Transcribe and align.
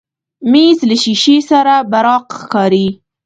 مېز 0.51 0.79
له 0.89 0.95
شیشې 1.03 1.37
سره 1.49 1.73
براق 1.91 2.27
ښکاري. 2.39 2.87